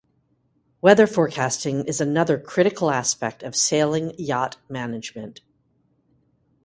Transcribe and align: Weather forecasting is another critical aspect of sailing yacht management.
Weather 0.81 1.05
forecasting 1.05 1.85
is 1.85 2.01
another 2.01 2.39
critical 2.39 2.89
aspect 2.89 3.43
of 3.43 3.55
sailing 3.55 4.15
yacht 4.17 4.57
management. 4.67 5.41